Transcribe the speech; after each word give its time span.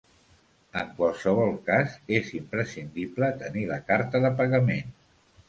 En 0.79 0.87
qualsevol 1.01 1.53
cas, 1.67 1.93
és 2.21 2.31
imprescindible 2.39 3.31
tenir 3.45 3.67
la 3.75 3.79
carta 3.93 4.25
de 4.27 4.35
pagament. 4.43 4.93